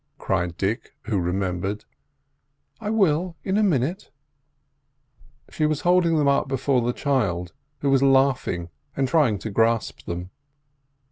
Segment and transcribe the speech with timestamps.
[0.17, 1.85] cried Dick, who remembered.
[2.79, 5.55] "I will in a minute," she replied.
[5.57, 10.07] She was holding them up before the child, who was laughing and trying to grasp
[10.07, 10.31] them.